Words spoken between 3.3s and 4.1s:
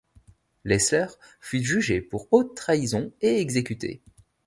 exécuté.